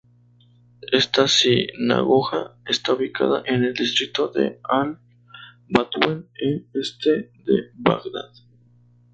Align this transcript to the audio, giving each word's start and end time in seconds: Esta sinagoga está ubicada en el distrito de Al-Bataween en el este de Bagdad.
Esta 0.91 1.27
sinagoga 1.27 2.55
está 2.65 2.93
ubicada 2.95 3.43
en 3.45 3.63
el 3.65 3.75
distrito 3.75 4.29
de 4.29 4.59
Al-Bataween 4.63 6.27
en 6.39 6.53
el 6.73 6.81
este 6.81 7.31
de 7.45 7.69
Bagdad. 7.75 8.33